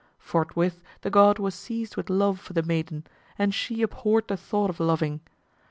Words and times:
Forthwith 0.17 0.81
the 1.01 1.11
god 1.11 1.37
was 1.37 1.53
seized 1.53 1.95
with 1.95 2.09
love 2.09 2.39
for 2.39 2.53
the 2.53 2.63
maiden, 2.63 3.05
and 3.37 3.53
she 3.53 3.83
abhorred 3.83 4.29
the 4.29 4.35
thought 4.35 4.71
of 4.71 4.79
loving. 4.79 5.21